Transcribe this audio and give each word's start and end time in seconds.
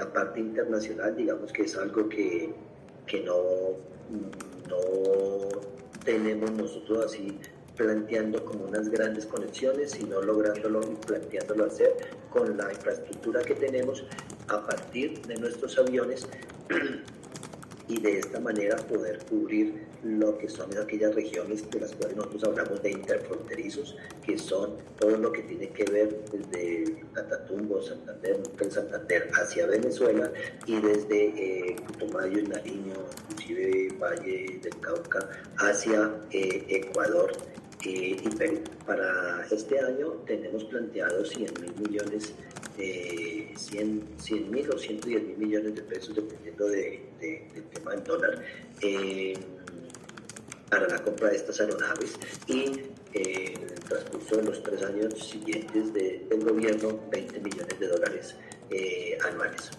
la 0.00 0.10
parte 0.10 0.40
internacional, 0.40 1.14
digamos 1.14 1.52
que 1.52 1.62
es 1.62 1.76
algo 1.76 2.08
que, 2.08 2.54
que 3.06 3.20
no, 3.20 3.36
no 4.70 4.80
tenemos 6.04 6.50
nosotros 6.52 7.04
así 7.04 7.38
planteando 7.76 8.42
como 8.44 8.64
unas 8.64 8.88
grandes 8.88 9.26
conexiones, 9.26 9.90
sino 9.92 10.22
lográndolo 10.22 10.80
y 10.82 10.94
planteándolo 11.06 11.66
hacer 11.66 11.92
con 12.30 12.56
la 12.56 12.72
infraestructura 12.72 13.42
que 13.42 13.54
tenemos 13.54 14.04
a 14.48 14.66
partir 14.66 15.20
de 15.26 15.36
nuestros 15.36 15.78
aviones 15.78 16.26
y 17.90 18.00
de 18.00 18.20
esta 18.20 18.38
manera 18.38 18.76
poder 18.76 19.18
cubrir 19.28 19.84
lo 20.04 20.38
que 20.38 20.48
son 20.48 20.70
aquellas 20.78 21.12
regiones 21.12 21.68
de 21.68 21.80
las 21.80 21.92
cuales 21.94 22.16
nosotros 22.16 22.44
hablamos 22.44 22.82
de 22.84 22.92
interfronterizos, 22.92 23.96
que 24.24 24.38
son 24.38 24.76
todo 24.98 25.16
lo 25.16 25.32
que 25.32 25.42
tiene 25.42 25.68
que 25.70 25.84
ver 25.90 26.24
desde 26.30 27.02
Catatumbo, 27.12 27.82
Santander, 27.82 28.40
Santander 28.70 29.28
hacia 29.34 29.66
Venezuela 29.66 30.32
y 30.66 30.80
desde 30.80 31.70
eh, 31.70 31.76
Putumayo, 31.84 32.42
Nariño, 32.48 32.94
inclusive 33.30 33.92
Valle 33.98 34.60
del 34.62 34.80
Cauca 34.80 35.28
hacia 35.58 36.12
eh, 36.30 36.64
Ecuador 36.68 37.32
eh, 37.84 38.16
y 38.22 38.28
Perú. 38.36 38.60
Para 38.86 39.44
este 39.50 39.80
año 39.80 40.12
tenemos 40.26 40.64
planteado 40.64 41.24
100 41.24 41.54
mil 41.60 41.74
millones, 41.88 42.34
eh, 42.78 42.99
100 43.70 44.50
mil 44.50 44.70
o 44.70 44.78
110 44.78 45.22
mil 45.22 45.36
millones 45.38 45.74
de 45.74 45.82
pesos, 45.82 46.14
dependiendo 46.14 46.66
de, 46.68 47.02
del 47.20 47.64
tema 47.72 47.92
del 47.92 48.04
dólar, 48.04 48.44
eh, 48.82 49.34
para 50.68 50.88
la 50.88 51.02
compra 51.02 51.30
de 51.30 51.36
estas 51.36 51.60
aeronaves 51.60 52.18
y 52.46 52.80
eh, 53.12 53.54
en 53.54 53.62
el 53.62 53.80
transcurso 53.80 54.36
de 54.36 54.42
los 54.44 54.62
tres 54.62 54.82
años 54.82 55.28
siguientes 55.28 55.92
del 55.92 56.44
gobierno, 56.44 57.00
20 57.10 57.40
millones 57.40 57.80
de 57.80 57.88
dólares 57.88 58.36
anuales. 59.24 59.70